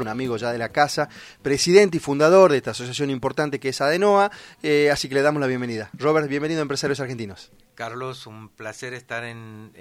un 0.00 0.06
amigo 0.06 0.36
ya 0.36 0.52
de 0.52 0.58
la 0.58 0.68
casa, 0.68 1.08
presidente 1.42 1.96
y 1.96 2.00
fundador 2.00 2.52
de 2.52 2.58
esta 2.58 2.70
asociación 2.70 3.10
importante 3.10 3.58
que 3.58 3.70
es 3.70 3.80
ADENOA, 3.80 4.30
eh, 4.62 4.90
así 4.92 5.08
que 5.08 5.16
le 5.16 5.22
damos 5.22 5.40
la 5.40 5.48
bienvenida. 5.48 5.90
Robert, 5.92 6.28
bienvenido 6.28 6.60
a 6.60 6.62
Empresarios 6.62 7.00
Argentinos. 7.00 7.50
Carlos, 7.74 8.28
un 8.28 8.48
placer 8.48 8.94
estar 8.94 9.24
en, 9.24 9.72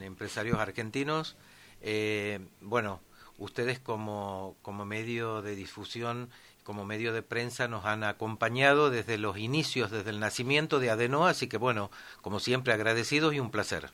Empresarios 0.00 0.58
Argentinos. 0.58 1.36
Eh, 1.82 2.40
bueno, 2.62 3.02
ustedes 3.36 3.78
como, 3.78 4.56
como 4.62 4.86
medio 4.86 5.42
de 5.42 5.54
difusión 5.54 6.30
como 6.66 6.84
medio 6.84 7.12
de 7.12 7.22
prensa 7.22 7.68
nos 7.68 7.84
han 7.84 8.02
acompañado 8.02 8.90
desde 8.90 9.18
los 9.18 9.38
inicios, 9.38 9.92
desde 9.92 10.10
el 10.10 10.18
nacimiento 10.18 10.80
de 10.80 10.90
Adenoa, 10.90 11.30
así 11.30 11.46
que 11.46 11.58
bueno, 11.58 11.92
como 12.22 12.40
siempre 12.40 12.72
agradecidos 12.72 13.32
y 13.32 13.38
un 13.38 13.52
placer. 13.52 13.90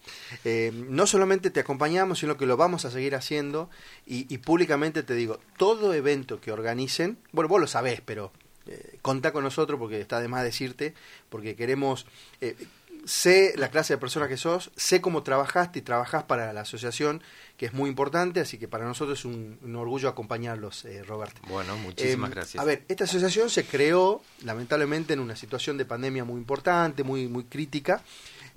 Eh, 0.46 0.72
no 0.88 1.06
solamente 1.06 1.50
te 1.50 1.60
acompañamos, 1.60 2.20
sino 2.20 2.38
que 2.38 2.46
lo 2.46 2.56
vamos 2.56 2.86
a 2.86 2.90
seguir 2.90 3.14
haciendo 3.14 3.68
y, 4.06 4.38
públicamente 4.38 5.02
te 5.02 5.14
digo, 5.14 5.38
todo 5.58 5.92
evento 5.92 6.40
que 6.40 6.50
organicen, 6.50 7.18
bueno, 7.32 7.48
vos 7.48 7.60
lo 7.60 7.66
sabés, 7.66 8.00
pero 8.00 8.32
eh, 8.66 8.98
contá 9.02 9.32
con 9.32 9.44
nosotros 9.44 9.78
porque 9.78 10.00
está 10.00 10.20
de 10.20 10.28
más 10.28 10.42
decirte, 10.42 10.94
porque 11.28 11.54
queremos... 11.54 12.06
Eh, 12.40 12.56
sé 13.04 13.54
la 13.56 13.68
clase 13.70 13.94
de 13.94 13.98
persona 13.98 14.28
que 14.28 14.36
sos, 14.36 14.70
sé 14.76 15.00
cómo 15.00 15.22
trabajaste 15.22 15.80
y 15.80 15.82
trabajás 15.82 16.24
para 16.24 16.52
la 16.52 16.62
asociación, 16.62 17.22
que 17.56 17.66
es 17.66 17.72
muy 17.72 17.88
importante, 17.88 18.40
así 18.40 18.58
que 18.58 18.68
para 18.68 18.84
nosotros 18.84 19.18
es 19.18 19.24
un, 19.24 19.76
orgullo 19.76 20.08
acompañarlos, 20.08 20.84
eh, 20.84 21.02
Roberto. 21.02 21.40
Bueno, 21.48 21.76
muchísimas 21.78 22.30
em, 22.30 22.34
gracias. 22.34 22.62
A 22.62 22.64
ver, 22.64 22.84
esta 22.88 23.04
asociación 23.04 23.50
se 23.50 23.64
creó, 23.64 24.22
lamentablemente, 24.44 25.12
en 25.12 25.20
una 25.20 25.36
situación 25.36 25.76
de 25.78 25.84
pandemia 25.84 26.24
muy 26.24 26.38
importante, 26.38 27.02
muy, 27.02 27.28
muy 27.28 27.44
crítica, 27.44 28.02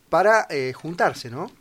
para 0.10 0.48
eh, 0.50 0.74
juntarse, 0.74 1.30
¿no? 1.30 1.52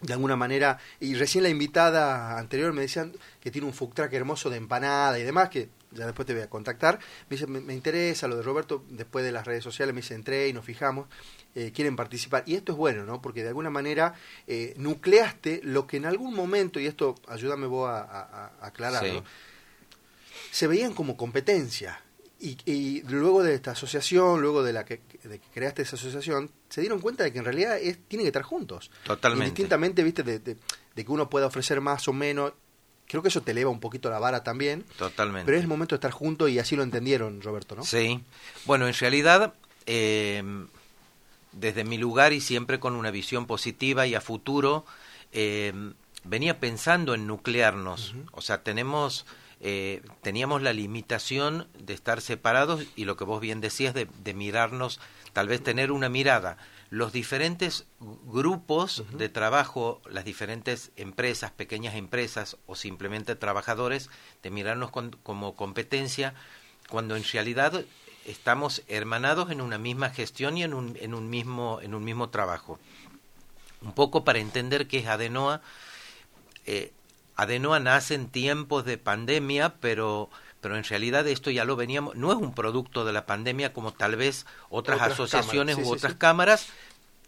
de 0.00 0.14
alguna 0.14 0.36
manera, 0.36 0.78
y 0.98 1.14
recién 1.14 1.44
la 1.44 1.50
invitada 1.50 2.38
anterior 2.38 2.72
me 2.72 2.80
decían 2.80 3.12
que 3.40 3.50
tiene 3.50 3.66
un 3.66 3.74
food 3.74 3.92
track 3.92 4.12
hermoso 4.14 4.48
de 4.48 4.56
empanada 4.56 5.18
y 5.18 5.24
demás, 5.24 5.50
que 5.50 5.68
ya 5.92 6.06
después 6.06 6.26
te 6.26 6.34
voy 6.34 6.42
a 6.42 6.50
contactar. 6.50 6.98
Me 7.28 7.36
dice, 7.36 7.46
me, 7.46 7.74
interesa 7.74 8.28
lo 8.28 8.36
de 8.36 8.42
Roberto, 8.42 8.84
después 8.88 9.24
de 9.24 9.32
las 9.32 9.46
redes 9.46 9.64
sociales 9.64 9.94
me 9.94 10.00
dice, 10.00 10.14
entré 10.14 10.48
y 10.48 10.52
nos 10.52 10.64
fijamos, 10.64 11.08
eh, 11.54 11.72
quieren 11.74 11.96
participar. 11.96 12.44
Y 12.46 12.54
esto 12.54 12.72
es 12.72 12.78
bueno, 12.78 13.04
¿no? 13.04 13.20
Porque 13.20 13.42
de 13.42 13.48
alguna 13.48 13.70
manera 13.70 14.14
eh, 14.46 14.74
nucleaste 14.76 15.60
lo 15.64 15.86
que 15.86 15.96
en 15.96 16.06
algún 16.06 16.34
momento, 16.34 16.78
y 16.78 16.86
esto 16.86 17.16
ayúdame 17.28 17.66
vos 17.66 17.88
a, 17.90 18.52
aclararlo, 18.60 19.24
se 20.50 20.66
veían 20.66 20.94
como 20.94 21.16
competencia. 21.16 22.00
Y, 22.42 23.02
luego 23.02 23.42
de 23.42 23.54
esta 23.54 23.72
asociación, 23.72 24.40
luego 24.40 24.62
de 24.62 24.72
la 24.72 24.86
que, 24.86 25.00
creaste 25.52 25.82
esa 25.82 25.96
asociación, 25.96 26.50
se 26.70 26.80
dieron 26.80 26.98
cuenta 26.98 27.22
de 27.22 27.32
que 27.34 27.38
en 27.38 27.44
realidad 27.44 27.76
es, 27.78 27.98
tienen 28.08 28.24
que 28.24 28.28
estar 28.28 28.42
juntos. 28.42 28.90
Totalmente. 29.04 29.44
distintamente, 29.50 30.02
viste, 30.02 30.22
de, 30.22 30.38
de, 30.38 30.56
que 30.94 31.12
uno 31.12 31.28
pueda 31.28 31.46
ofrecer 31.46 31.82
más 31.82 32.08
o 32.08 32.14
menos. 32.14 32.54
Creo 33.10 33.22
que 33.22 33.28
eso 33.28 33.42
te 33.42 33.50
eleva 33.50 33.70
un 33.70 33.80
poquito 33.80 34.08
la 34.08 34.18
vara 34.18 34.44
también. 34.44 34.84
Totalmente. 34.96 35.46
Pero 35.46 35.58
es 35.58 35.62
el 35.62 35.68
momento 35.68 35.94
de 35.94 35.96
estar 35.96 36.12
juntos 36.12 36.48
y 36.50 36.58
así 36.58 36.76
lo 36.76 36.82
entendieron, 36.82 37.42
Roberto, 37.42 37.74
¿no? 37.74 37.84
Sí. 37.84 38.22
Bueno, 38.66 38.86
en 38.86 38.94
realidad, 38.94 39.54
eh, 39.86 40.42
desde 41.52 41.84
mi 41.84 41.98
lugar 41.98 42.32
y 42.32 42.40
siempre 42.40 42.78
con 42.78 42.94
una 42.94 43.10
visión 43.10 43.46
positiva 43.46 44.06
y 44.06 44.14
a 44.14 44.20
futuro, 44.20 44.84
eh, 45.32 45.72
venía 46.24 46.60
pensando 46.60 47.14
en 47.14 47.26
nuclearnos. 47.26 48.14
O 48.32 48.42
sea, 48.42 48.62
tenemos 48.62 49.26
eh, 49.62 50.00
teníamos 50.22 50.62
la 50.62 50.72
limitación 50.72 51.68
de 51.78 51.92
estar 51.92 52.22
separados 52.22 52.82
y 52.96 53.04
lo 53.04 53.16
que 53.16 53.24
vos 53.24 53.42
bien 53.42 53.60
decías 53.60 53.92
de, 53.92 54.34
mirarnos, 54.34 55.00
tal 55.34 55.48
vez 55.48 55.62
tener 55.62 55.92
una 55.92 56.08
mirada. 56.08 56.56
Los 56.90 57.12
diferentes 57.12 57.86
grupos 58.00 59.04
de 59.12 59.28
trabajo, 59.28 60.02
las 60.10 60.24
diferentes 60.24 60.90
empresas, 60.96 61.52
pequeñas 61.52 61.94
empresas 61.94 62.56
o 62.66 62.74
simplemente 62.74 63.36
trabajadores, 63.36 64.10
de 64.42 64.50
mirarnos 64.50 64.90
como 64.90 65.54
competencia, 65.54 66.34
cuando 66.88 67.14
en 67.14 67.22
realidad 67.24 67.84
estamos 68.26 68.82
hermanados 68.88 69.50
en 69.50 69.60
una 69.60 69.78
misma 69.78 70.10
gestión 70.10 70.58
y 70.58 70.64
en 70.64 70.74
un, 70.74 70.96
en 71.00 71.14
un, 71.14 71.30
mismo, 71.30 71.78
en 71.80 71.94
un 71.94 72.04
mismo 72.04 72.30
trabajo. 72.30 72.78
Un 73.82 73.92
poco 73.92 74.24
para 74.24 74.40
entender 74.40 74.88
qué 74.88 74.98
es 74.98 75.06
Adenoa, 75.06 75.62
eh, 76.66 76.92
Adenoa 77.36 77.80
nace 77.80 78.14
en 78.14 78.28
tiempos 78.28 78.84
de 78.84 78.98
pandemia, 78.98 79.76
pero 79.80 80.28
pero 80.60 80.76
en 80.76 80.84
realidad 80.84 81.26
esto 81.26 81.50
ya 81.50 81.64
lo 81.64 81.76
veníamos, 81.76 82.14
no 82.16 82.32
es 82.32 82.38
un 82.38 82.54
producto 82.54 83.04
de 83.04 83.12
la 83.12 83.26
pandemia 83.26 83.72
como 83.72 83.92
tal 83.92 84.16
vez 84.16 84.46
otras, 84.68 85.00
asociaciones 85.00 85.78
u 85.78 85.92
otras 85.92 86.14
cámaras, 86.14 86.68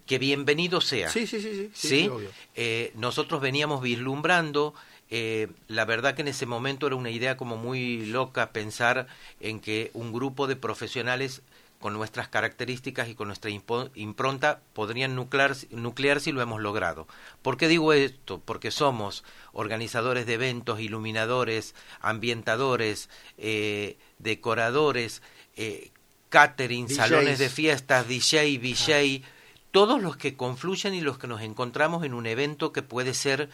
que 0.07 0.19
bienvenido 0.19 0.81
sea. 0.81 1.09
Sí, 1.09 1.27
sí, 1.27 1.41
sí. 1.41 1.71
sí, 1.73 2.11
eh, 2.55 2.93
nosotros 2.95 3.41
veníamos 3.41 3.83
vislumbrando, 3.83 4.75
eh, 5.11 5.49
la 5.69 5.85
verdad 5.85 6.15
que 6.15 6.23
en 6.23 6.29
ese 6.29 6.47
momento 6.47 6.87
era 6.87 6.97
una 6.97 7.11
idea 7.11 7.37
como 7.37 7.57
muy 7.57 8.07
loca 8.07 8.51
pensar 8.51 9.07
en 9.41 9.61
que 9.61 9.91
un 9.95 10.13
grupo 10.13 10.47
de 10.47 10.57
profesionales 10.57 11.43
con 11.83 11.93
nuestras 11.93 12.29
características 12.29 13.09
y 13.09 13.15
con 13.15 13.29
nuestra 13.29 13.51
impronta 13.51 14.63
podrían 14.73 15.15
nuclear, 15.15 15.55
nuclear 15.71 16.21
si 16.21 16.33
lo 16.33 16.41
hemos 16.41 16.63
logrado. 16.63 17.07
¿Por 17.43 17.59
qué 17.59 17.69
digo 17.69 17.93
esto? 17.93 18.41
Porque 18.43 18.71
somos 18.71 19.25
organizadores 19.53 20.25
de 20.25 20.35
eventos, 20.35 20.81
iluminadores, 20.81 21.75
ambientadores, 22.01 23.11
eh, 23.37 23.99
decoradores, 24.19 25.21
eh, 25.57 25.91
catering, 26.31 26.89
salones 26.89 27.39
de 27.39 27.51
fiestas, 27.51 28.09
DJ, 28.09 28.59
VJ, 28.59 29.23
todos 29.71 30.01
los 30.01 30.17
que 30.17 30.37
confluyen 30.37 30.95
y 30.95 31.03
los 31.03 31.19
que 31.19 31.27
nos 31.27 31.43
encontramos 31.43 32.05
en 32.05 32.15
un 32.15 32.27
evento 32.27 32.73
que 32.73 32.83
puede 32.83 33.13
ser 33.13 33.51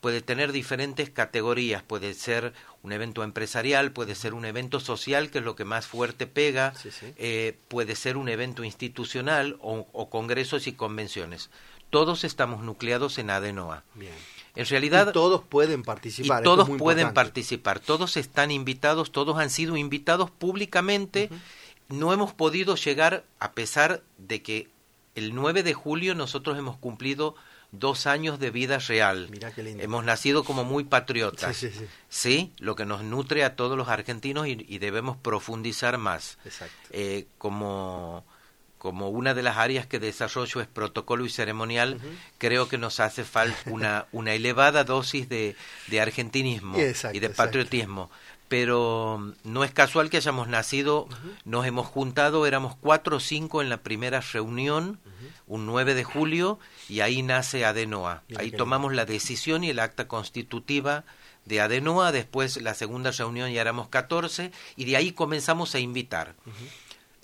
puede 0.00 0.20
tener 0.20 0.52
diferentes 0.52 1.10
categorías, 1.10 1.82
puede 1.82 2.14
ser 2.14 2.52
un 2.82 2.92
evento 2.92 3.24
empresarial, 3.24 3.92
puede 3.92 4.14
ser 4.14 4.34
un 4.34 4.44
evento 4.44 4.80
social, 4.80 5.30
que 5.30 5.38
es 5.38 5.44
lo 5.44 5.56
que 5.56 5.64
más 5.64 5.86
fuerte 5.86 6.26
pega, 6.26 6.72
eh, 7.16 7.58
puede 7.68 7.96
ser 7.96 8.16
un 8.16 8.28
evento 8.28 8.64
institucional 8.64 9.58
o, 9.60 10.08
congresos 10.10 10.66
y 10.66 10.72
convenciones. 10.72 11.50
Todos 11.90 12.24
estamos 12.24 12.62
nucleados 12.62 13.18
en 13.18 13.30
ADENOA. 13.30 13.82
Bien. 13.94 14.12
En 14.54 14.66
realidad... 14.66 15.08
Y 15.08 15.12
todos 15.12 15.42
pueden 15.42 15.82
participar. 15.82 16.42
Y 16.42 16.44
todos 16.44 16.68
pueden 16.70 17.12
participar, 17.14 17.80
todos 17.80 18.16
están 18.16 18.50
invitados, 18.50 19.10
todos 19.10 19.38
han 19.38 19.50
sido 19.50 19.76
invitados 19.76 20.30
públicamente. 20.30 21.30
No 21.88 22.12
hemos 22.12 22.34
podido 22.34 22.76
llegar, 22.76 23.24
a 23.40 23.52
pesar 23.52 24.02
de 24.18 24.42
que 24.42 24.68
el 25.14 25.34
9 25.34 25.62
de 25.62 25.74
julio 25.74 26.14
nosotros 26.14 26.58
hemos 26.58 26.76
cumplido 26.76 27.34
dos 27.70 28.06
años 28.06 28.38
de 28.38 28.50
vida 28.50 28.78
real. 28.78 29.28
Hemos 29.56 30.04
nacido 30.04 30.44
como 30.44 30.64
muy 30.64 30.84
patriotas. 30.84 31.56
Sí, 31.56 31.70
sí, 31.70 31.86
sí. 32.08 32.52
Lo 32.58 32.76
que 32.76 32.86
nos 32.86 33.02
nutre 33.02 33.44
a 33.44 33.56
todos 33.56 33.76
los 33.76 33.88
argentinos 33.88 34.46
y, 34.46 34.78
debemos 34.78 35.16
profundizar 35.16 35.98
más. 35.98 36.38
Eh, 36.90 37.26
como, 37.36 38.24
como 38.78 39.08
una 39.10 39.34
de 39.34 39.42
las 39.42 39.56
áreas 39.56 39.86
que 39.86 39.98
desarrollo 39.98 40.60
es 40.60 40.66
protocolo 40.66 41.26
y 41.26 41.30
ceremonial, 41.30 42.00
creo 42.38 42.68
que 42.68 42.78
nos 42.78 43.00
hace 43.00 43.24
falta 43.24 43.58
una, 43.66 44.06
una 44.12 44.34
elevada 44.34 44.84
dosis 44.84 45.28
de, 45.28 45.56
de 45.88 46.00
argentinismo 46.00 46.78
y 46.78 47.18
de 47.18 47.30
patriotismo. 47.30 48.10
Pero 48.48 49.18
mm, 49.20 49.32
no 49.44 49.64
es 49.64 49.72
casual 49.72 50.10
que 50.10 50.16
hayamos 50.16 50.48
nacido, 50.48 51.08
nos 51.44 51.66
hemos 51.66 51.86
juntado, 51.86 52.46
éramos 52.46 52.76
cuatro 52.76 53.16
o 53.16 53.20
cinco 53.20 53.60
en 53.60 53.68
la 53.68 53.82
primera 53.82 54.20
reunión, 54.20 54.98
un 55.46 55.66
9 55.66 55.94
de 55.94 56.04
julio, 56.04 56.58
y 56.88 57.00
ahí 57.00 57.22
nace 57.22 57.64
Adenoa. 57.64 58.22
ahí 58.36 58.50
tomamos 58.50 58.94
la 58.94 59.04
decisión 59.04 59.64
y 59.64 59.70
el 59.70 59.78
acta 59.78 60.06
constitutiva 60.06 61.04
de 61.44 61.60
Adenoa, 61.60 62.12
después 62.12 62.60
la 62.60 62.74
segunda 62.74 63.10
reunión 63.10 63.50
ya 63.50 63.60
éramos 63.60 63.88
14, 63.88 64.52
y 64.76 64.84
de 64.84 64.96
ahí 64.96 65.12
comenzamos 65.12 65.74
a 65.74 65.78
invitar. 65.78 66.34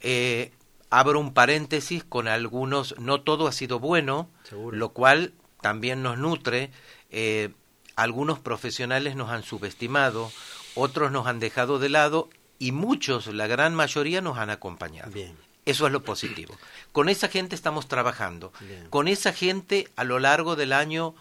Eh, 0.00 0.52
abro 0.98 1.18
un 1.18 1.34
paréntesis 1.34 2.04
con 2.04 2.28
algunos, 2.28 2.94
no 2.98 3.20
todo 3.22 3.48
ha 3.48 3.52
sido 3.52 3.80
bueno, 3.80 4.30
lo 4.70 4.90
cual 4.90 5.32
también 5.60 6.02
nos 6.02 6.18
nutre. 6.18 6.70
Eh, 7.10 7.50
algunos 7.96 8.38
profesionales 8.38 9.16
nos 9.16 9.30
han 9.30 9.42
subestimado, 9.42 10.30
otros 10.76 11.10
nos 11.10 11.26
han 11.26 11.40
dejado 11.40 11.80
de 11.80 11.88
lado 11.88 12.30
y 12.60 12.70
muchos, 12.70 13.26
la 13.26 13.48
gran 13.48 13.74
mayoría, 13.74 14.20
nos 14.20 14.38
han 14.38 14.50
acompañado. 14.50 15.10
Bien. 15.10 15.36
Eso 15.64 15.86
es 15.86 15.92
lo 15.92 16.04
positivo. 16.04 16.56
Con 16.92 17.08
esa 17.08 17.28
gente 17.28 17.56
estamos 17.56 17.88
trabajando. 17.88 18.52
Con 18.90 19.08
esa 19.08 19.32
gente 19.32 19.88
a 19.96 20.04
lo 20.04 20.20
largo 20.20 20.54
del 20.54 20.72
año, 20.72 21.16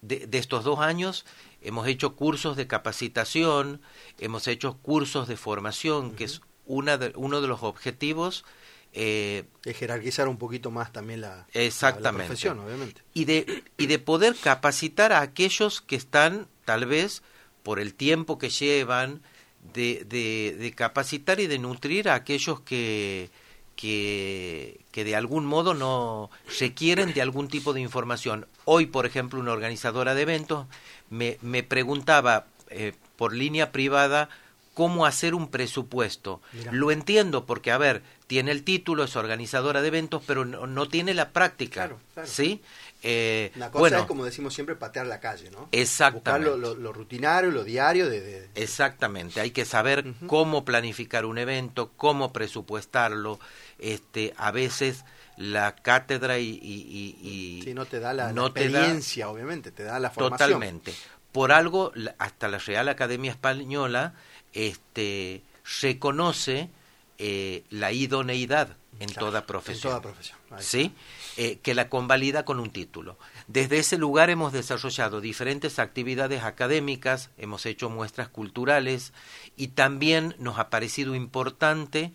de, 0.00 0.28
estos 0.32 0.62
dos 0.62 0.78
años, 0.78 1.24
hemos 1.60 1.88
hecho 1.88 2.14
cursos 2.14 2.56
de 2.56 2.68
capacitación, 2.68 3.80
hemos 4.18 4.46
hecho 4.46 4.76
cursos 4.76 5.26
de 5.26 5.36
formación, 5.36 6.14
que 6.14 6.24
es 6.24 6.42
una 6.66 6.98
de, 6.98 7.12
uno 7.16 7.40
de 7.40 7.48
los 7.48 7.62
objetivos. 7.64 8.44
Eh, 8.94 9.44
de 9.62 9.74
jerarquizar 9.74 10.28
un 10.28 10.38
poquito 10.38 10.70
más 10.70 10.92
también 10.92 11.20
la, 11.20 11.46
exactamente. 11.52 12.26
profesión, 12.26 12.58
obviamente. 12.58 13.02
Y 13.12 13.26
de, 13.26 13.62
y 13.76 13.86
de 13.86 13.98
poder 13.98 14.34
capacitar 14.34 15.12
a 15.12 15.20
aquellos 15.20 15.82
que 15.82 15.94
están, 15.94 16.48
tal 16.64 16.86
vez, 16.86 17.22
por 17.62 17.80
el 17.80 17.94
tiempo 17.94 18.38
que 18.38 18.48
llevan, 18.48 19.22
de, 19.74 20.04
de, 20.58 20.72
capacitar 20.74 21.40
y 21.40 21.46
de 21.46 21.58
nutrir 21.58 22.08
a 22.08 22.14
aquellos 22.14 22.60
que, 22.60 23.30
que, 23.76 24.80
que, 24.90 25.04
de 25.04 25.16
algún 25.16 25.44
modo 25.44 25.74
no 25.74 26.30
requieren 26.58 27.12
de 27.12 27.22
algún 27.22 27.48
tipo 27.48 27.72
de 27.72 27.80
información. 27.80 28.46
Hoy, 28.64 28.86
por 28.86 29.06
ejemplo, 29.06 29.38
una 29.38 29.52
organizadora 29.52 30.14
de 30.14 30.22
eventos 30.22 30.66
me, 31.10 31.38
me 31.42 31.62
preguntaba 31.62 32.46
eh, 32.70 32.94
por 33.16 33.34
línea 33.34 33.72
privada 33.72 34.28
cómo 34.78 35.06
hacer 35.06 35.34
un 35.34 35.48
presupuesto. 35.48 36.40
Lo 36.70 36.92
entiendo 36.92 37.46
porque, 37.46 37.72
a 37.72 37.78
ver, 37.78 38.04
tiene 38.28 38.52
el 38.52 38.62
título, 38.62 39.02
es 39.02 39.16
organizadora 39.16 39.82
de 39.82 39.88
eventos, 39.88 40.22
pero 40.24 40.44
no, 40.44 40.88
tiene 40.88 41.14
la 41.14 41.30
práctica. 41.30 41.90
¿Sí? 42.22 42.62
Eh, 43.02 43.50
Una 43.56 43.72
cosa 43.72 43.98
es, 43.98 44.04
como 44.04 44.24
decimos 44.24 44.54
siempre, 44.54 44.76
patear 44.76 45.08
la 45.08 45.18
calle, 45.18 45.50
¿no? 45.50 45.68
Exactamente. 45.72 46.48
Buscar 46.48 46.78
lo, 46.78 46.92
rutinario, 46.92 47.50
lo 47.50 47.64
diario. 47.64 48.08
De, 48.08 48.50
Exactamente. 48.54 49.40
Hay 49.40 49.50
que 49.50 49.64
saber 49.64 50.14
cómo 50.28 50.64
planificar 50.64 51.26
un 51.26 51.38
evento, 51.38 51.90
cómo 51.96 52.32
presupuestarlo. 52.32 53.40
Este, 53.80 54.32
a 54.36 54.52
veces 54.52 55.04
la 55.36 55.74
cátedra 55.74 56.38
y, 56.38 56.50
y, 56.52 57.72
no 57.74 57.84
te 57.84 57.98
da 57.98 58.14
la, 58.14 58.30
experiencia, 58.30 59.28
obviamente, 59.28 59.72
te 59.72 59.82
da 59.82 59.98
la 59.98 60.10
formación. 60.10 60.50
Totalmente. 60.50 60.94
Por 61.32 61.50
algo, 61.50 61.92
hasta 62.18 62.46
la 62.46 62.58
Real 62.58 62.88
Academia 62.88 63.32
Española 63.32 64.14
este, 64.52 65.42
reconoce 65.80 66.70
eh, 67.18 67.64
la 67.70 67.92
idoneidad 67.92 68.76
en 69.00 69.12
toda 69.12 69.46
profesión. 69.46 69.92
En 69.94 70.00
toda 70.00 70.02
profesión. 70.02 70.38
¿Sí? 70.58 70.92
Eh, 71.36 71.58
que 71.62 71.74
la 71.74 71.88
convalida 71.88 72.44
con 72.44 72.58
un 72.58 72.70
título. 72.70 73.16
Desde 73.46 73.78
ese 73.78 73.96
lugar 73.96 74.30
hemos 74.30 74.52
desarrollado 74.52 75.20
diferentes 75.20 75.78
actividades 75.78 76.42
académicas, 76.42 77.30
hemos 77.38 77.64
hecho 77.66 77.90
muestras 77.90 78.28
culturales 78.28 79.12
y 79.56 79.68
también 79.68 80.34
nos 80.38 80.58
ha 80.58 80.68
parecido 80.70 81.14
importante 81.14 82.12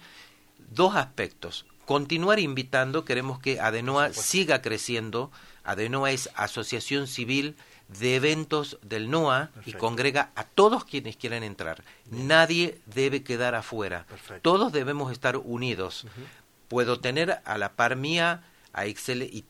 dos 0.71 0.95
aspectos. 0.95 1.65
Continuar 1.85 2.39
invitando, 2.39 3.05
queremos 3.05 3.39
que 3.39 3.59
Adenoa 3.59 4.13
siga 4.13 4.61
creciendo. 4.61 5.31
Adenoa 5.63 6.11
es 6.11 6.29
asociación 6.35 7.07
civil 7.07 7.55
de 7.99 8.15
eventos 8.15 8.77
del 8.81 9.09
NOA 9.09 9.51
y 9.65 9.73
congrega 9.73 10.31
a 10.35 10.43
todos 10.43 10.85
quienes 10.85 11.17
quieran 11.17 11.43
entrar. 11.43 11.83
Nadie 12.09 12.79
debe 12.85 13.23
quedar 13.23 13.55
afuera. 13.55 14.05
Todos 14.41 14.71
debemos 14.71 15.11
estar 15.11 15.37
unidos. 15.37 16.05
Puedo 16.67 16.99
tener 16.99 17.41
a 17.45 17.57
la 17.57 17.73
par 17.73 17.95
mía 17.95 18.43
a 18.73 18.87
y, 18.87 18.95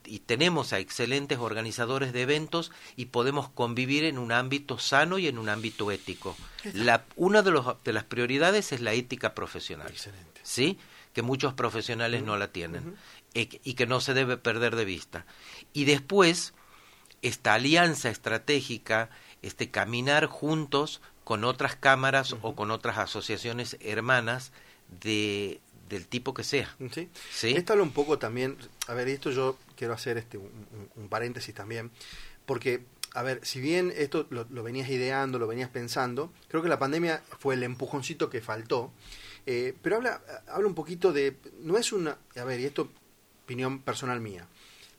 y, 0.06 0.20
tenemos 0.20 0.74
a 0.74 0.80
excelentes 0.80 1.40
organizadores 1.40 2.12
de 2.12 2.24
eventos 2.24 2.72
y 2.98 3.06
podemos 3.06 3.48
convivir 3.50 4.04
en 4.04 4.18
un 4.18 4.34
ámbito 4.34 4.78
sano 4.80 5.18
y 5.18 5.28
en 5.28 5.38
un 5.38 5.48
ámbito 5.48 5.92
ético. 5.92 6.36
La, 6.74 7.06
una 7.16 7.42
de, 7.42 7.52
los, 7.52 7.66
de 7.86 7.94
las 7.94 8.04
prioridades 8.04 8.74
es 8.74 8.82
la 8.82 8.92
ética 8.92 9.34
profesional. 9.34 9.88
Excelente. 9.90 10.42
¿Sí? 10.44 10.78
Que 11.14 11.22
muchos 11.22 11.54
profesionales 11.54 12.22
no 12.22 12.36
la 12.36 12.52
tienen 12.52 12.98
y, 13.34 13.74
que 13.74 13.88
no 13.88 14.02
se 14.02 14.14
debe 14.14 14.38
perder 14.38 14.76
de 14.76 14.86
vista. 14.86 15.26
Y 15.74 15.86
después, 15.86 16.54
esta 17.24 17.56
alianza 17.56 18.10
estratégica, 18.10 19.10
este 19.42 19.72
caminar 19.72 20.28
juntos 20.28 21.02
con 21.24 21.46
otras 21.46 21.76
cámaras 21.76 22.36
o 22.42 22.56
con 22.56 22.70
otras 22.70 22.98
asociaciones 22.98 23.78
hermanas 23.82 24.52
de, 25.02 25.60
del 25.90 26.08
tipo 26.08 26.34
que 26.34 26.44
sea. 26.44 26.76
Sí. 26.92 27.10
¿Sí? 27.32 27.54
Esto 27.56 27.74
habla 27.74 27.84
un 27.84 27.92
poco 27.92 28.20
también, 28.20 28.58
a 28.88 28.94
ver, 28.94 29.08
esto 29.08 29.32
yo 29.32 29.58
quiero 29.76 29.94
hacer 29.94 30.18
este 30.18 30.38
un, 30.38 31.08
paréntesis 31.10 31.56
también, 31.56 31.92
porque, 32.46 32.84
a 33.14 33.24
ver, 33.24 33.40
si 33.46 33.62
bien 33.62 33.92
esto 33.96 34.28
lo, 34.30 34.64
venías 34.64 34.90
ideando, 34.90 35.40
lo 35.40 35.48
venías 35.48 35.70
pensando, 35.70 36.32
creo 36.50 36.62
que 36.62 36.70
la 36.70 36.80
pandemia 36.80 37.24
fue 37.40 37.56
el 37.56 37.64
empujoncito 37.64 38.30
que 38.30 38.42
faltó, 38.42 38.92
eh, 39.46 39.74
pero 39.82 39.96
habla, 39.96 40.22
habla 40.48 40.68
un 40.68 40.76
poquito 40.76 41.14
de, 41.14 41.38
no 41.62 41.78
es 41.78 41.94
una, 41.94 42.18
a 42.36 42.44
ver, 42.44 42.60
y 42.60 42.66
esto 42.66 42.90
opinión 43.44 43.80
personal 43.80 44.20
mía, 44.22 44.48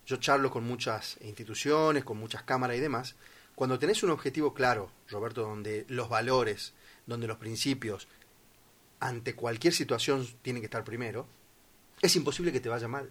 yo 0.07 0.17
charlo 0.17 0.51
con 0.51 0.65
muchas 0.65 1.17
instituciones, 1.23 2.05
con 2.05 2.19
muchas 2.19 2.43
cámaras 2.43 2.77
y 2.77 2.81
demás, 2.81 3.17
cuando 3.55 3.79
tenés 3.79 4.03
un 4.03 4.11
objetivo 4.11 4.53
claro, 4.53 4.91
Roberto, 5.09 5.43
donde 5.43 5.85
los 5.89 6.09
valores, 6.09 6.75
donde 7.07 7.27
los 7.27 7.39
principios 7.39 8.09
ante 9.01 9.35
cualquier 9.35 9.73
situación 9.73 10.27
tiene 10.43 10.61
que 10.61 10.67
estar 10.67 10.85
primero, 10.85 11.27
es 12.01 12.17
imposible 12.17 12.53
que 12.53 12.61
te 12.61 12.69
vaya 12.69 12.89
mal. 12.89 13.11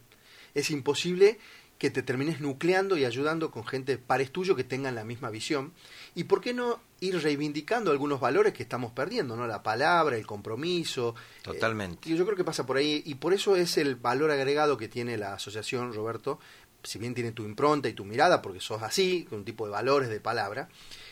Es 0.53 0.69
imposible 0.69 1.39
que 1.77 1.89
te 1.89 2.03
termines 2.03 2.39
nucleando 2.39 2.97
y 2.97 3.05
ayudando 3.05 3.51
con 3.51 3.65
gente 3.65 3.97
pares 3.97 4.31
tuyo 4.31 4.55
que 4.55 4.63
tengan 4.63 4.95
la 4.95 5.03
misma 5.03 5.29
visión. 5.29 5.73
¿Y 6.15 6.25
por 6.25 6.41
qué 6.41 6.53
no 6.53 6.79
ir 6.99 7.21
reivindicando 7.21 7.91
algunos 7.91 8.21
valores 8.21 8.53
que 8.53 8.63
estamos 8.63 8.93
perdiendo, 8.93 9.35
¿no? 9.35 9.47
La 9.47 9.63
palabra, 9.63 10.15
el 10.15 10.25
compromiso. 10.25 11.15
Totalmente. 11.41 12.09
y 12.09 12.15
yo 12.15 12.23
creo 12.25 12.37
que 12.37 12.45
pasa 12.45 12.65
por 12.65 12.77
ahí. 12.77 13.03
Y 13.05 13.15
por 13.15 13.33
eso 13.33 13.55
es 13.55 13.77
el 13.77 13.95
valor 13.95 14.31
agregado 14.31 14.77
que 14.77 14.87
tiene 14.87 15.17
la 15.17 15.33
asociación, 15.33 15.93
Roberto. 15.93 16.39
Si 16.83 16.99
bien 16.99 17.13
tiene 17.13 17.31
tu 17.31 17.43
impronta 17.43 17.87
y 17.87 17.93
tu 17.93 18.05
mirada, 18.05 18.41
porque 18.41 18.59
sos 18.59 18.83
así, 18.83 19.25
con 19.29 19.39
un 19.39 19.45
tipo 19.45 19.65
de 19.65 19.71
valores, 19.71 20.09
de 20.09 20.19
palabra, 20.19 20.69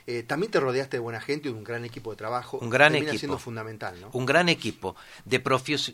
eh, 0.07 0.23
también 0.23 0.51
te 0.51 0.59
rodeaste 0.59 0.97
de 0.97 1.01
buena 1.01 1.21
gente 1.21 1.49
y 1.49 1.51
de 1.51 1.57
un 1.57 1.63
gran 1.63 1.85
equipo 1.85 2.11
de 2.11 2.17
trabajo. 2.17 2.59
Un 2.59 2.69
gran 2.69 2.95
equipo. 2.95 3.17
siendo 3.17 3.39
fundamental, 3.39 3.99
¿no? 4.01 4.09
Un 4.13 4.25
gran 4.25 4.49
equipo 4.49 4.95
de, 5.25 5.41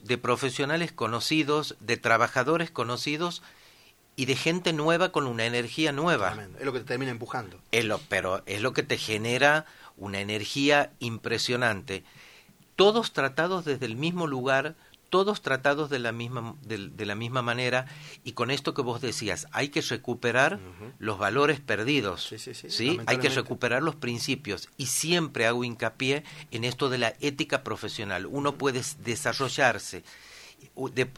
de 0.04 0.18
profesionales 0.18 0.92
conocidos, 0.92 1.76
de 1.80 1.98
trabajadores 1.98 2.72
conocidos 2.72 3.44
y 4.18 4.26
de 4.26 4.36
gente 4.36 4.74
nueva 4.74 5.12
con 5.12 5.28
una 5.28 5.46
energía 5.46 5.92
nueva. 5.92 6.36
Es 6.60 6.66
lo 6.66 6.74
que 6.74 6.80
te 6.80 6.86
termina 6.86 7.12
empujando. 7.12 7.60
Es 7.72 7.86
lo, 7.86 8.00
pero 8.10 8.42
es 8.48 8.62
lo 8.62 8.74
que 8.74 8.84
te 8.84 8.98
genera 8.98 9.66
una 9.96 10.20
energía 10.20 10.92
impresionante. 11.00 12.04
Todos 12.76 13.14
tratados 13.14 13.64
desde 13.64 13.86
el 13.86 13.96
mismo 13.96 14.26
lugar, 14.26 14.76
todos 15.10 15.42
tratados 15.42 15.90
de 15.90 16.00
la 16.00 16.12
misma 16.12 16.56
de, 16.62 17.06
la 17.06 17.16
misma 17.16 17.42
manera 17.42 17.86
y 18.24 18.34
con 18.34 18.52
esto 18.52 18.74
que 18.74 18.82
vos 18.82 19.02
decías 19.02 19.48
hay 19.52 19.70
que 19.70 19.82
recuperar 19.82 20.60
los 21.00 21.18
valores 21.18 21.60
perdidos 21.60 22.24
sí, 22.24 22.38
sí, 22.38 23.00
hay 23.06 23.18
que 23.18 23.30
recuperar 23.30 23.84
los 23.84 23.96
principios 23.96 24.70
y 24.78 24.88
siempre 24.88 25.48
hago 25.48 25.64
hincapié 25.64 26.24
en 26.52 26.64
esto 26.64 26.90
de 26.90 26.98
la 26.98 27.14
ética 27.20 27.64
profesional. 27.64 28.26
Uno 28.26 28.58
puede 28.58 28.82
desarrollarse 29.04 30.04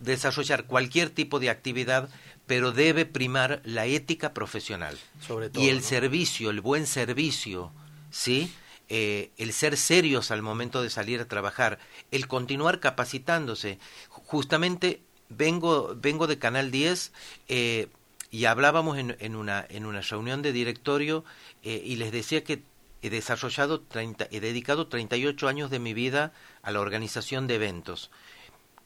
desarrollar 0.02 0.66
cualquier 0.66 1.10
tipo 1.10 1.40
de 1.40 1.50
actividad 1.50 2.10
pero 2.46 2.72
debe 2.72 3.06
primar 3.06 3.62
la 3.64 3.86
ética 3.86 4.34
profesional. 4.34 4.98
Sobre 5.26 5.50
todo, 5.50 5.64
y 5.64 5.70
el 5.70 5.84
servicio 5.84 6.50
el 6.50 6.62
buen 6.62 6.88
servicio 6.88 7.72
sí 8.10 8.52
eh, 8.90 9.30
el 9.38 9.54
ser 9.54 9.78
serios 9.78 10.32
al 10.32 10.42
momento 10.42 10.82
de 10.82 10.90
salir 10.90 11.22
a 11.22 11.28
trabajar, 11.28 11.78
el 12.12 12.28
continuar 12.28 12.80
capacitándose. 12.80 13.78
Justamente 14.10 15.02
vengo, 15.30 15.96
vengo 15.96 16.26
de 16.26 16.40
Canal 16.40 16.72
10 16.72 17.14
eh, 17.48 17.88
y 18.32 18.46
hablábamos 18.46 18.98
en, 18.98 19.16
en, 19.20 19.36
una, 19.36 19.66
en 19.70 19.86
una 19.86 20.02
reunión 20.02 20.42
de 20.42 20.52
directorio 20.52 21.24
eh, 21.64 21.82
y 21.86 21.98
les 21.98 22.12
decía 22.12 22.44
que 22.44 22.64
he 23.02 23.10
desarrollado, 23.10 23.80
30, 23.82 24.28
he 24.32 24.40
dedicado 24.40 24.88
38 24.88 25.48
años 25.48 25.70
de 25.70 25.80
mi 25.80 25.94
vida 25.94 26.34
a 26.64 26.72
la 26.72 26.82
organización 26.82 27.48
de 27.48 27.56
eventos. 27.56 28.12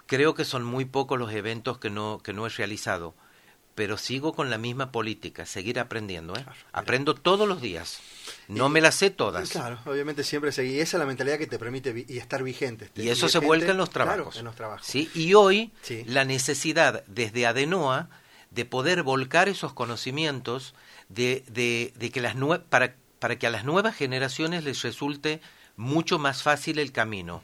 Creo 0.05 0.35
que 0.35 0.45
son 0.45 0.63
muy 0.63 0.85
pocos 0.85 1.17
los 1.17 1.31
eventos 1.31 1.79
que 1.79 1.89
no, 1.89 2.19
que 2.21 2.33
no 2.33 2.45
he 2.45 2.49
realizado, 2.49 3.15
pero 3.75 3.97
sigo 3.97 4.33
con 4.33 4.49
la 4.49 4.57
misma 4.57 4.91
política, 4.91 5.45
seguir 5.45 5.79
aprendiendo. 5.79 6.35
¿eh? 6.35 6.45
Aprendo 6.71 7.15
todos 7.15 7.47
los 7.47 7.61
días. 7.61 7.99
No 8.47 8.69
me 8.69 8.81
las 8.81 8.95
sé 8.95 9.09
todas. 9.09 9.49
Claro, 9.49 9.79
obviamente 9.85 10.23
siempre 10.23 10.51
seguí. 10.51 10.79
Esa 10.79 10.97
es 10.97 10.99
la 10.99 11.05
mentalidad 11.05 11.37
que 11.37 11.47
te 11.47 11.57
permite 11.57 12.05
y 12.07 12.17
estar 12.17 12.43
vigente. 12.43 12.89
y 12.95 13.09
eso 13.09 13.29
se 13.29 13.39
vuelca 13.39 13.71
en 13.71 13.77
los 13.77 13.89
trabajos. 13.89 14.37
en 14.37 14.45
los 14.45 14.55
trabajos. 14.55 14.85
¿sí? 14.85 15.09
Y 15.15 15.33
hoy 15.33 15.71
la 16.05 16.25
necesidad 16.25 17.03
desde 17.07 17.47
Adenoa 17.47 18.09
de 18.51 18.65
poder 18.65 19.01
volcar 19.01 19.49
esos 19.49 19.73
conocimientos 19.73 20.75
de, 21.09 21.43
de, 21.47 22.11
que 22.11 22.21
las 22.21 22.35
para, 22.69 22.95
para 23.19 23.39
que 23.39 23.47
a 23.47 23.49
las 23.49 23.65
nuevas 23.65 23.95
generaciones 23.95 24.63
les 24.63 24.83
resulte 24.83 25.41
mucho 25.75 26.19
más 26.19 26.43
fácil 26.43 26.77
el 26.77 26.91
camino. 26.91 27.41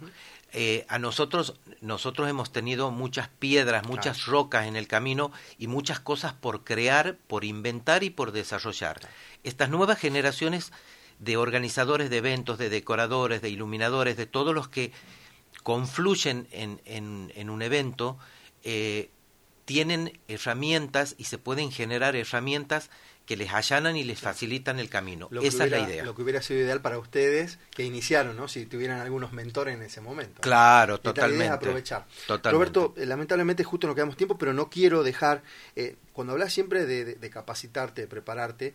Eh, 0.52 0.86
a 0.90 0.98
nosotros, 0.98 1.56
nosotros 1.82 2.28
hemos 2.28 2.52
tenido 2.52 2.90
muchas 2.90 3.28
piedras, 3.28 3.88
muchas 3.88 4.26
rocas 4.26 4.66
en 4.66 4.76
el 4.76 4.88
camino 4.88 5.32
y 5.58 5.68
muchas 5.68 6.00
cosas 6.00 6.34
por 6.34 6.64
crear, 6.64 7.18
por 7.28 7.46
inventar 7.46 8.04
y 8.04 8.10
por 8.10 8.32
desarrollar. 8.32 9.00
Estas 9.44 9.70
nuevas 9.70 10.00
generaciones 10.00 10.72
de 11.20 11.38
organizadores 11.38 12.10
de 12.10 12.18
eventos, 12.18 12.58
de 12.58 12.70
decoradores, 12.70 13.42
de 13.42 13.50
iluminadores, 13.50 14.18
de 14.18 14.26
todos 14.26 14.56
los 14.56 14.70
que 14.70 14.92
confluyen 15.64 16.48
en, 16.52 16.82
en, 16.86 17.50
un 17.50 17.62
evento, 17.62 18.18
eh, 18.64 19.12
tienen 19.70 20.20
herramientas 20.28 21.14
y 21.20 21.26
se 21.26 21.38
pueden 21.38 21.72
generar 21.72 22.16
herramientas 22.16 22.90
que 23.28 23.38
les 23.38 23.54
allanan 23.54 23.96
y 23.96 24.04
les 24.04 24.20
facilitan 24.20 24.80
el 24.80 24.90
camino. 24.90 25.30
Esa 25.44 25.66
es 25.66 25.70
la 25.70 25.80
idea. 25.82 26.04
Lo 26.04 26.16
que 26.16 26.24
hubiera 26.24 26.42
sido 26.42 26.62
ideal 26.62 26.82
para 26.82 26.98
ustedes 26.98 27.60
que 27.70 27.84
iniciaron, 27.84 28.36
¿no? 28.36 28.48
Si 28.48 28.66
tuvieran 28.66 29.00
algunos 29.00 29.32
mentores 29.32 29.76
en 29.76 29.84
ese 29.84 30.02
momento. 30.02 30.42
Claro, 30.42 31.00
totalmente. 31.00 31.50
aprovechar. 31.50 32.08
Roberto, 32.46 32.96
eh, 32.98 33.06
lamentablemente 33.06 33.64
justo 33.64 33.86
no 33.86 33.94
quedamos 33.94 34.18
tiempo, 34.18 34.40
pero 34.40 34.52
no 34.52 34.72
quiero 34.72 35.04
dejar, 35.04 35.44
eh, 35.76 35.98
cuando 36.14 36.34
hablas 36.34 36.52
siempre 36.52 36.88
de, 36.88 37.30
capacitarte, 37.30 38.02
de 38.02 38.08
prepararte, 38.08 38.74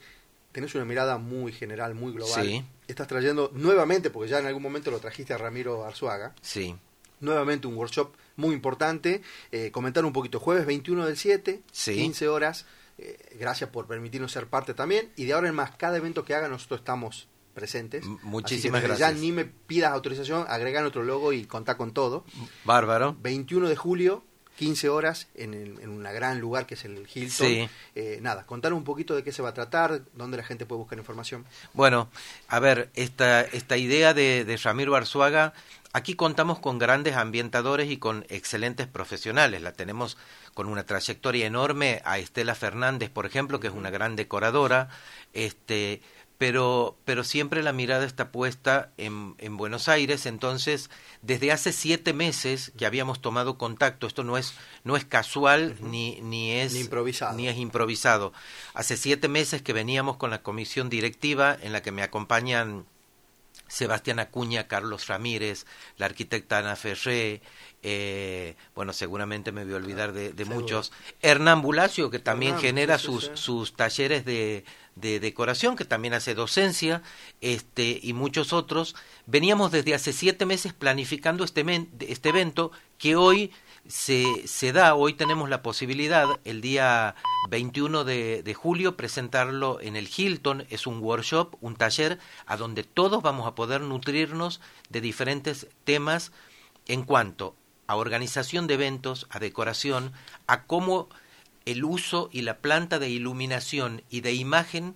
tenés 0.52 0.72
una 0.76 0.84
mirada 0.84 1.18
muy 1.18 1.50
general, 1.50 1.96
muy 1.96 2.12
global. 2.12 2.46
Sí. 2.46 2.64
Estás 2.86 3.08
trayendo 3.08 3.50
nuevamente, 3.52 4.10
porque 4.10 4.30
ya 4.30 4.38
en 4.38 4.46
algún 4.46 4.62
momento 4.62 4.92
lo 4.92 5.00
trajiste 5.00 5.34
a 5.34 5.38
Ramiro 5.38 5.84
Arzuaga. 5.84 6.36
Sí. 6.40 6.76
Nuevamente 7.18 7.66
un 7.66 7.74
workshop 7.74 8.14
muy 8.36 8.54
importante. 8.54 9.22
Eh, 9.52 9.70
comentar 9.70 10.04
un 10.04 10.12
poquito, 10.12 10.40
jueves 10.40 10.66
21 10.66 11.06
del 11.06 11.16
7, 11.16 11.62
15 11.72 12.28
horas. 12.28 12.66
Eh, 12.98 13.36
gracias 13.38 13.70
por 13.70 13.86
permitirnos 13.86 14.32
ser 14.32 14.46
parte 14.46 14.74
también. 14.74 15.10
Y 15.16 15.24
de 15.24 15.32
ahora 15.32 15.48
en 15.48 15.54
más, 15.54 15.72
cada 15.76 15.96
evento 15.96 16.24
que 16.24 16.34
haga, 16.34 16.48
nosotros 16.48 16.80
estamos 16.80 17.28
presentes. 17.54 18.04
Muchísimas 18.22 18.78
Así 18.78 18.82
que 18.82 18.88
gracias. 18.88 19.14
Ya 19.14 19.20
ni 19.20 19.32
me 19.32 19.44
pidas 19.44 19.92
autorización, 19.92 20.44
agrega 20.48 20.84
otro 20.84 21.02
logo 21.02 21.32
y 21.32 21.44
contá 21.44 21.76
con 21.76 21.92
todo. 21.92 22.24
Bárbaro. 22.64 23.16
21 23.20 23.68
de 23.68 23.76
julio, 23.76 24.24
15 24.56 24.88
horas, 24.88 25.26
en, 25.34 25.52
el- 25.54 25.80
en 25.80 25.88
un 25.90 26.02
gran 26.04 26.40
lugar 26.40 26.66
que 26.66 26.74
es 26.74 26.84
el 26.84 27.06
Hilton. 27.12 27.46
Sí. 27.48 27.68
Eh, 27.94 28.18
nada, 28.22 28.44
contanos 28.46 28.76
un 28.78 28.84
poquito 28.84 29.14
de 29.16 29.24
qué 29.24 29.32
se 29.32 29.42
va 29.42 29.48
a 29.50 29.54
tratar, 29.54 30.02
dónde 30.14 30.36
la 30.36 30.44
gente 30.44 30.64
puede 30.66 30.78
buscar 30.78 30.98
información. 30.98 31.44
Bueno, 31.72 32.08
a 32.48 32.60
ver, 32.60 32.90
esta, 32.94 33.40
esta 33.42 33.76
idea 33.76 34.14
de, 34.14 34.44
de 34.44 34.56
Ramiro 34.56 34.94
Arzuaga, 34.94 35.52
aquí 35.92 36.14
contamos 36.14 36.58
con 36.60 36.78
grandes 36.78 37.16
ambientadores 37.16 37.90
y 37.90 37.96
con 37.96 38.24
excelentes 38.28 38.86
profesionales. 38.86 39.60
La 39.62 39.72
tenemos 39.72 40.16
con 40.54 40.68
una 40.68 40.84
trayectoria 40.86 41.46
enorme 41.46 42.00
a 42.04 42.18
Estela 42.18 42.54
Fernández, 42.54 43.10
por 43.10 43.26
ejemplo, 43.26 43.58
que 43.58 43.66
es 43.66 43.72
una 43.74 43.90
gran 43.90 44.14
decoradora, 44.14 44.88
este, 45.32 46.00
pero, 46.38 46.96
pero 47.04 47.24
siempre 47.24 47.62
la 47.62 47.72
mirada 47.72 48.04
está 48.04 48.32
puesta 48.32 48.90
en, 48.96 49.34
en 49.38 49.56
Buenos 49.56 49.88
Aires. 49.88 50.26
Entonces, 50.26 50.90
desde 51.22 51.52
hace 51.52 51.72
siete 51.72 52.12
meses 52.12 52.72
que 52.76 52.86
habíamos 52.86 53.20
tomado 53.20 53.56
contacto, 53.56 54.06
esto 54.06 54.24
no 54.24 54.36
es, 54.36 54.54
no 54.82 54.96
es 54.96 55.04
casual 55.04 55.76
ni, 55.80 56.20
ni 56.22 56.52
es 56.52 56.72
Ni 56.74 56.80
improvisado. 56.80 57.36
ni 57.36 57.48
es 57.48 57.56
improvisado. 57.56 58.32
Hace 58.74 58.96
siete 58.96 59.28
meses 59.28 59.62
que 59.62 59.72
veníamos 59.72 60.16
con 60.16 60.30
la 60.30 60.42
comisión 60.42 60.88
directiva 60.90 61.56
en 61.62 61.72
la 61.72 61.82
que 61.82 61.92
me 61.92 62.02
acompañan 62.02 62.86
Sebastián 63.74 64.20
Acuña, 64.20 64.68
Carlos 64.68 65.08
Ramírez, 65.08 65.66
la 65.96 66.06
arquitecta 66.06 66.58
Ana 66.58 66.76
Ferré, 66.76 67.42
eh, 67.82 68.54
bueno, 68.74 68.92
seguramente 68.92 69.52
me 69.52 69.64
voy 69.64 69.74
a 69.74 69.76
olvidar 69.76 70.12
de, 70.12 70.44
muchos. 70.44 70.92
Hernán 71.20 71.60
Bulacio, 71.60 72.10
que 72.10 72.18
también 72.18 72.52
Hernán, 72.52 72.62
genera 72.62 72.98
sí, 72.98 73.06
sus, 73.06 73.24
sí. 73.24 73.30
sus 73.34 73.74
talleres 73.74 74.24
de, 74.24 74.64
de 74.94 75.20
decoración, 75.20 75.76
que 75.76 75.84
también 75.84 76.14
hace 76.14 76.34
docencia, 76.34 77.02
este, 77.40 77.98
y 78.02 78.12
muchos 78.12 78.52
otros. 78.52 78.94
Veníamos 79.26 79.72
desde 79.72 79.94
hace 79.94 80.12
siete 80.12 80.46
meses 80.46 80.72
planificando 80.72 81.44
este, 81.44 81.64
men- 81.64 81.90
este 82.00 82.28
evento 82.28 82.70
que 82.96 83.16
hoy 83.16 83.52
se, 83.86 84.46
se 84.46 84.72
da, 84.72 84.94
hoy 84.94 85.14
tenemos 85.14 85.48
la 85.48 85.62
posibilidad, 85.62 86.40
el 86.44 86.60
día 86.60 87.14
21 87.50 88.04
de, 88.04 88.42
de 88.42 88.54
julio, 88.54 88.96
presentarlo 88.96 89.80
en 89.80 89.96
el 89.96 90.08
Hilton, 90.14 90.66
es 90.70 90.86
un 90.86 91.00
workshop, 91.00 91.56
un 91.60 91.76
taller, 91.76 92.18
a 92.46 92.56
donde 92.56 92.82
todos 92.82 93.22
vamos 93.22 93.46
a 93.46 93.54
poder 93.54 93.80
nutrirnos 93.80 94.60
de 94.88 95.00
diferentes 95.00 95.68
temas 95.84 96.32
en 96.86 97.02
cuanto 97.02 97.56
a 97.86 97.96
organización 97.96 98.66
de 98.66 98.74
eventos, 98.74 99.26
a 99.30 99.38
decoración, 99.38 100.12
a 100.46 100.64
cómo 100.64 101.08
el 101.66 101.84
uso 101.84 102.28
y 102.32 102.42
la 102.42 102.58
planta 102.58 102.98
de 102.98 103.10
iluminación 103.10 104.02
y 104.10 104.20
de 104.20 104.32
imagen 104.32 104.94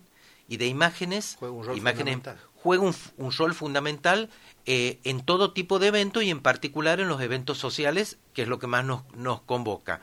y 0.48 0.56
de 0.56 0.66
imágenes, 0.66 1.38
imágenes. 1.74 2.20
Juega 2.62 2.82
un, 2.84 2.94
un 3.16 3.32
rol 3.32 3.54
fundamental 3.54 4.28
eh, 4.66 4.98
en 5.04 5.20
todo 5.24 5.52
tipo 5.52 5.78
de 5.78 5.88
evento 5.88 6.20
y 6.22 6.30
en 6.30 6.40
particular 6.40 7.00
en 7.00 7.08
los 7.08 7.20
eventos 7.22 7.58
sociales, 7.58 8.18
que 8.34 8.42
es 8.42 8.48
lo 8.48 8.58
que 8.58 8.66
más 8.66 8.84
nos, 8.84 9.02
nos 9.14 9.40
convoca. 9.42 10.00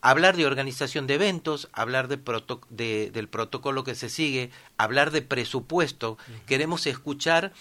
Hablar 0.00 0.36
de 0.36 0.46
organización 0.46 1.06
de 1.06 1.14
eventos, 1.14 1.68
hablar 1.72 2.08
de 2.08 2.18
proto- 2.18 2.60
de- 2.70 3.10
del 3.12 3.28
protocolo 3.28 3.84
que 3.84 3.94
se 3.94 4.08
sigue, 4.08 4.50
hablar 4.76 5.12
de 5.12 5.22
presupuesto. 5.22 6.18
Queremos 6.46 6.86
escuchar 6.88 7.52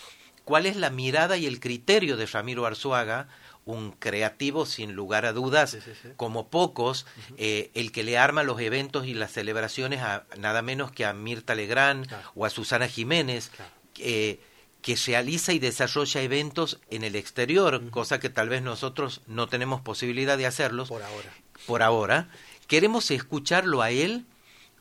cuál 0.43 0.65
es 0.65 0.75
la 0.75 0.89
mirada 0.89 1.38
y 1.38 1.45
el 1.45 1.60
criterio 1.60 2.17
de 2.17 2.25
Ramiro 2.25 2.65
Arzuaga, 2.65 3.27
un 3.63 3.91
creativo 3.91 4.65
sin 4.65 4.93
lugar 4.93 5.27
a 5.27 5.33
dudas, 5.33 5.69
Sí, 5.69 5.81
sí, 5.86 5.91
sí. 6.01 6.10
como 6.17 6.50
pocos, 6.50 7.05
eh, 7.38 7.69
el 7.75 7.91
que 7.91 8.01
le 8.03 8.17
arma 8.17 8.41
los 8.41 8.60
eventos 8.60 9.05
y 9.05 9.13
las 9.13 9.31
celebraciones 9.31 10.01
a 10.01 10.25
nada 10.39 10.63
menos 10.63 10.91
que 10.91 11.05
a 11.05 11.13
Mirta 11.13 11.53
Legrand 11.53 12.07
Claro. 12.07 12.31
o 12.33 12.45
a 12.48 12.50
Susana 12.50 12.88
Jiménez, 12.88 13.51
Claro. 13.55 13.71
Eh, 14.01 14.39
que 14.81 14.96
realiza 14.96 15.53
y 15.53 15.60
desarrolla 15.60 16.22
eventos 16.22 16.79
en 16.89 17.03
el 17.03 17.15
exterior, 17.15 17.89
cosa 17.91 18.20
que 18.20 18.29
tal 18.29 18.50
vez 18.50 18.62
nosotros 18.62 19.22
no 19.27 19.48
tenemos 19.48 19.81
posibilidad 19.81 20.38
de 20.38 20.48
hacerlos 20.48 20.89
Por 20.89 21.03
ahora. 21.03 21.34
por 21.67 21.84
ahora. 21.84 22.29
Queremos 22.67 23.12
escucharlo 23.12 23.81
a 23.81 23.91
él, 23.91 24.25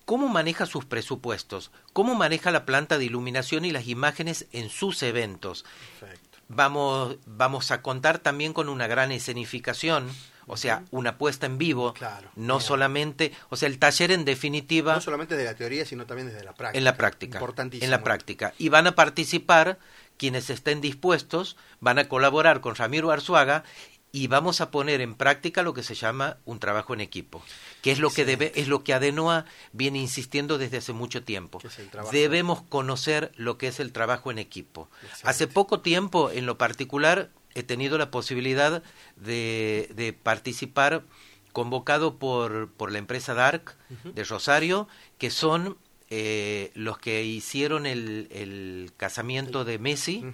cómo 0.07 0.29
maneja 0.29 0.65
sus 0.65 0.85
presupuestos, 0.87 1.71
cómo 1.93 2.15
maneja 2.15 2.51
la 2.51 2.65
planta 2.65 2.99
de 2.99 3.05
iluminación 3.05 3.65
y 3.65 3.73
las 3.73 3.89
imágenes 3.89 4.47
en 4.53 4.71
sus 4.71 5.03
eventos. 5.03 5.65
Perfecto. 5.99 6.39
Vamos, 6.49 7.17
vamos 7.27 7.71
a 7.71 7.83
contar 7.83 8.19
también 8.19 8.53
con 8.53 8.69
una 8.69 8.87
gran 8.87 9.13
escenificación, 9.13 10.09
o 10.51 10.57
sea, 10.57 10.85
una 10.91 11.17
puesta 11.17 11.47
en 11.47 11.59
vivo, 11.59 11.95
Claro, 11.95 12.31
no 12.37 12.57
bien. 12.59 12.67
solamente, 12.67 13.33
o 13.49 13.57
sea, 13.57 13.69
el 13.69 13.79
taller 13.79 14.11
en 14.11 14.25
definitiva 14.25 14.95
No 14.95 15.01
solamente 15.01 15.37
de 15.37 15.45
la 15.45 15.55
teoría, 15.55 15.85
sino 15.87 16.07
también 16.07 16.29
desde 16.29 16.45
la 16.45 16.53
práctica. 16.55 16.79
en 16.79 16.85
la 16.85 16.97
práctica, 16.97 17.39
Importantísimo. 17.39 17.85
en 17.85 17.91
la 17.91 18.03
práctica. 18.03 18.53
Y 18.59 18.69
van 18.69 18.87
a 18.87 18.95
participar 18.95 19.79
quienes 20.17 20.51
estén 20.51 20.81
dispuestos, 20.81 21.57
van 21.81 21.99
a 21.99 22.09
colaborar 22.09 22.61
con 22.61 22.75
Ramiro 22.75 23.11
Arzuaga 23.11 23.65
y 24.13 24.27
vamos 24.27 24.61
a 24.61 24.73
poner 24.73 25.01
en 25.01 25.15
práctica 25.15 25.63
lo 25.63 25.73
que 25.73 25.85
se 25.85 25.95
llama 25.95 26.39
un 26.45 26.59
trabajo 26.59 26.93
en 26.95 27.01
equipo, 27.01 27.43
que 27.81 27.93
es 27.93 28.01
lo 28.01 28.11
que 28.11 28.25
debe, 28.25 28.51
es 28.57 28.67
lo 28.67 28.83
que 28.83 28.93
Adenoa 28.93 29.45
viene 29.73 30.01
insistiendo 30.01 30.59
desde 30.59 30.79
hace 30.79 30.93
mucho 30.93 31.23
tiempo. 31.23 31.61
Debemos 32.11 32.61
conocer 32.63 33.31
lo 33.37 33.57
que 33.57 33.69
es 33.69 33.79
el 33.79 33.93
trabajo 33.93 34.31
en 34.33 34.39
equipo. 34.39 34.91
Hace 35.23 35.47
poco 35.47 35.81
tiempo, 35.81 36.31
en 36.33 36.45
lo 36.45 36.59
particular, 36.59 37.31
he 37.55 37.63
tenido 37.63 37.99
la 37.99 38.11
posibilidad 38.11 38.83
de, 39.17 39.91
de 39.95 40.13
participar 40.13 41.05
convocado 41.53 42.19
por, 42.19 42.71
por 42.73 42.93
la 42.93 42.99
empresa 42.99 43.35
Dark 43.35 43.77
de 44.05 44.25
Rosario, 44.25 44.89
que 45.19 45.31
son 45.31 45.77
eh, 46.09 46.71
los 46.75 46.99
que 46.99 47.25
hicieron 47.25 47.87
el, 47.87 48.29
el 48.31 48.93
casamiento 48.97 49.65
de 49.65 49.79
Messi. 49.79 50.25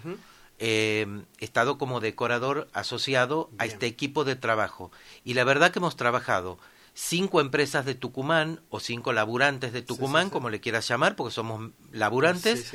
Eh, 0.58 1.06
he 1.38 1.44
estado 1.44 1.76
como 1.76 2.00
decorador 2.00 2.68
asociado 2.72 3.50
a 3.58 3.66
este 3.66 3.86
equipo 3.86 4.24
de 4.24 4.36
trabajo. 4.36 4.90
Y 5.24 5.34
la 5.34 5.44
verdad 5.44 5.70
que 5.70 5.78
hemos 5.78 5.96
trabajado 5.96 6.58
cinco 6.94 7.42
empresas 7.42 7.84
de 7.84 7.94
Tucumán 7.94 8.60
o 8.70 8.80
cinco 8.80 9.12
laburantes 9.12 9.74
de 9.74 9.82
Tucumán, 9.82 10.26
sí. 10.26 10.30
como 10.30 10.48
le 10.48 10.60
quieras 10.60 10.88
llamar, 10.88 11.14
porque 11.14 11.34
somos 11.34 11.70
laburantes. 11.92 12.72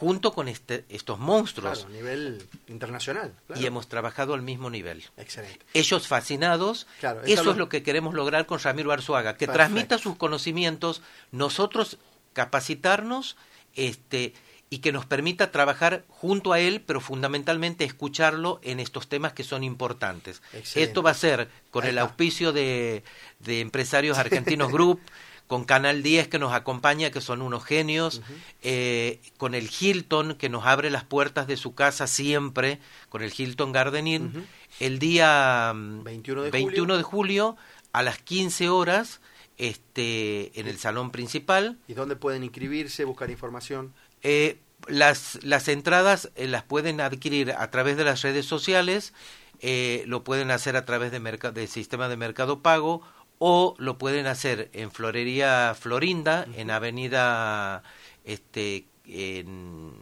Junto 0.00 0.32
con 0.32 0.48
este, 0.48 0.84
estos 0.88 1.18
monstruos. 1.18 1.78
Claro, 1.80 1.94
a 1.94 1.96
nivel 1.96 2.42
internacional. 2.68 3.32
claro. 3.46 3.62
Y 3.62 3.66
hemos 3.66 3.88
trabajado 3.88 4.34
al 4.34 4.42
mismo 4.42 4.68
nivel. 4.70 5.04
Excelente. 5.16 5.60
Ellos 5.72 6.06
fascinados, 6.08 6.86
Claro, 7.00 7.22
eso 7.24 7.44
lo- 7.44 7.50
es 7.52 7.56
lo 7.56 7.68
que 7.68 7.82
queremos 7.82 8.12
lograr 8.14 8.44
con 8.46 8.58
Ramiro 8.58 8.90
Arzuaga, 8.92 9.34
que 9.34 9.46
Perfecto. 9.46 9.54
transmita 9.54 9.98
sus 9.98 10.16
conocimientos, 10.16 11.00
nosotros 11.32 11.98
capacitarnos, 12.32 13.36
este 13.74 14.34
y 14.70 14.78
que 14.78 14.90
nos 14.92 15.06
permita 15.06 15.52
trabajar 15.52 16.04
junto 16.08 16.52
a 16.52 16.58
él, 16.58 16.80
pero 16.80 17.00
fundamentalmente 17.00 17.84
escucharlo 17.84 18.58
en 18.64 18.80
estos 18.80 19.08
temas 19.08 19.32
que 19.32 19.44
son 19.44 19.62
importantes. 19.62 20.42
Excelente. 20.52 20.82
Esto 20.82 21.02
va 21.02 21.10
a 21.10 21.14
ser 21.14 21.48
con 21.70 21.84
el 21.84 21.96
auspicio 21.98 22.52
de, 22.52 23.04
de 23.38 23.60
Empresarios 23.60 24.18
Argentinos 24.18 24.72
Group, 24.72 25.00
con 25.46 25.64
Canal 25.64 26.02
10 26.02 26.28
que 26.28 26.38
nos 26.38 26.52
acompaña, 26.52 27.10
que 27.10 27.20
son 27.20 27.42
unos 27.42 27.64
genios, 27.64 28.22
eh, 28.62 29.20
con 29.36 29.54
el 29.54 29.68
Hilton 29.68 30.34
que 30.36 30.48
nos 30.48 30.66
abre 30.66 30.90
las 30.90 31.04
puertas 31.04 31.46
de 31.46 31.56
su 31.56 31.74
casa 31.74 32.06
siempre, 32.06 32.80
con 33.08 33.22
el 33.22 33.32
Hilton 33.36 33.72
Garden 33.72 34.06
Inn, 34.06 34.46
el 34.80 34.98
día 34.98 35.72
mm, 35.74 36.04
21 36.04 36.42
de 36.42 36.50
21 36.50 36.96
de 36.96 37.02
julio 37.02 37.56
a 37.92 38.02
las 38.02 38.18
15 38.18 38.68
horas 38.70 39.20
este, 39.58 40.58
en 40.58 40.66
el 40.66 40.78
salón 40.78 41.10
principal. 41.10 41.78
¿Y 41.88 41.94
dónde 41.94 42.16
pueden 42.16 42.42
inscribirse, 42.42 43.04
buscar 43.04 43.30
información? 43.30 43.94
Eh, 44.22 44.58
las, 44.88 45.42
las 45.44 45.68
entradas 45.68 46.30
eh, 46.34 46.48
las 46.48 46.62
pueden 46.62 47.00
adquirir 47.00 47.52
a 47.52 47.70
través 47.70 47.96
de 47.96 48.04
las 48.04 48.22
redes 48.22 48.46
sociales, 48.46 49.12
eh, 49.60 50.04
lo 50.06 50.24
pueden 50.24 50.50
hacer 50.50 50.76
a 50.76 50.84
través 50.84 51.12
de 51.12 51.20
del 51.20 51.68
sistema 51.68 52.08
de 52.08 52.16
Mercado 52.16 52.60
Pago 52.60 53.02
o 53.38 53.74
lo 53.78 53.98
pueden 53.98 54.26
hacer 54.26 54.70
en 54.72 54.90
Florería 54.90 55.74
Florinda, 55.78 56.46
en 56.56 56.70
Avenida 56.70 57.82
este 58.24 58.86
en, 59.06 59.92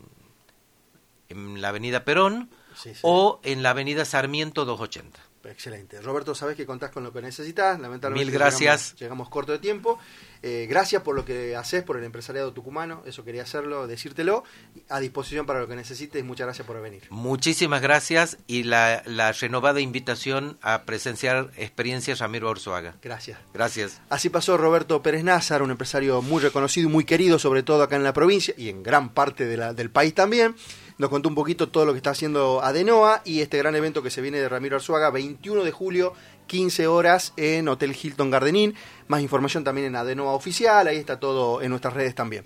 en 1.29 1.61
la 1.61 1.69
Avenida 1.69 2.05
Perón 2.05 2.51
Sí, 2.75 2.95
sí. 2.95 3.01
o 3.03 3.41
en 3.43 3.63
la 3.63 3.71
Avenida 3.71 4.05
Sarmiento 4.05 4.65
280. 4.65 5.21
Excelente. 5.45 6.01
Roberto, 6.01 6.35
sabes 6.35 6.57
que 6.57 6.65
contás 6.67 6.91
con 6.91 7.03
lo 7.05 7.13
que 7.13 7.21
necesitas. 7.23 7.79
Lamentablemente 7.81 8.25
Mil 8.31 8.33
gracias. 8.35 8.61
Llegamos, 8.95 9.01
llegamos 9.01 9.29
corto 9.29 9.53
de 9.53 9.59
tiempo. 9.59 9.99
Eh, 10.45 10.67
gracias 10.69 11.03
por 11.03 11.15
lo 11.15 11.25
que 11.25 11.55
haces 11.57 11.83
por 11.85 11.97
el 11.97 12.05
empresariado 12.05 12.53
tucumano. 12.53 13.03
Eso 13.07 13.25
quería 13.25 13.43
hacerlo, 13.43 13.87
decírtelo. 13.87 14.45
A 14.89 14.99
disposición 15.01 15.47
para 15.47 15.61
lo 15.61 15.69
que 15.69 15.77
necesites. 15.77 16.25
Muchas 16.25 16.47
gracias 16.47 16.67
por 16.67 16.81
venir. 16.81 17.03
Muchísimas 17.11 17.81
gracias 17.83 18.39
y 18.47 18.65
la, 18.65 19.03
la 19.07 19.33
renovada 19.33 19.81
invitación 19.81 20.59
a 20.63 20.83
presenciar 20.85 21.51
experiencias 21.57 22.19
Ramiro 22.21 22.49
Orzuaga. 22.51 22.97
Gracias. 23.03 23.39
Gracias. 23.55 24.01
Así 24.11 24.29
pasó 24.31 24.57
Roberto 24.57 25.03
Pérez 25.03 25.25
Názar, 25.25 25.63
un 25.63 25.71
empresario 25.71 26.23
muy 26.23 26.43
reconocido 26.43 26.89
y 26.89 26.93
muy 26.93 27.05
querido, 27.05 27.39
sobre 27.39 27.63
todo 27.63 27.83
acá 27.83 27.97
en 27.97 28.05
la 28.05 28.13
provincia 28.13 28.55
y 28.57 28.69
en 28.69 28.83
gran 28.83 29.11
parte 29.15 29.45
de 29.47 29.57
la- 29.57 29.75
del 29.75 29.91
país 29.91 30.15
también. 30.15 30.55
Nos 30.99 31.11
contó 31.11 31.29
un 31.29 31.35
poquito 31.35 31.69
todo 31.69 31.85
lo 31.85 31.93
que 31.93 31.99
está 31.99 32.11
haciendo 32.11 32.63
Adenoa 32.63 33.23
y 33.25 33.41
este 33.41 33.59
gran 33.59 33.75
evento 33.75 34.03
que 34.03 34.11
se 34.11 34.21
viene 34.21 34.39
de 34.39 34.49
Ramiro 34.49 34.77
Arzuaga, 34.77 35.11
21 35.11 35.65
de 35.65 35.71
julio, 35.71 36.15
15 36.47 36.87
horas 36.87 37.33
en 37.37 37.69
Hotel 37.69 37.97
Hilton 38.01 38.31
Gardenín. 38.31 38.75
Más 39.09 39.23
información 39.23 39.65
también 39.65 39.89
en 39.89 39.97
Adenoa 39.97 40.33
Oficial, 40.33 40.87
ahí 40.87 40.99
está 40.99 41.19
todo 41.19 41.63
en 41.63 41.71
nuestras 41.71 41.95
redes 41.95 42.15
también. 42.15 42.45